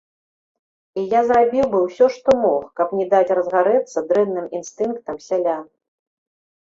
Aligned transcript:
І 1.01 1.03
я 1.11 1.21
зрабіў 1.31 1.67
быў 1.73 1.83
усё, 1.89 2.05
што 2.15 2.29
мог, 2.45 2.63
каб 2.79 2.87
не 3.01 3.05
даць 3.11 3.33
разгарэцца 3.41 4.07
дрэнным 4.09 4.45
інстынктам 4.61 5.15
сялян. 5.27 5.63